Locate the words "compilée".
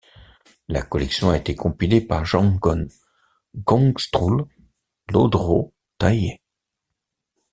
1.55-2.01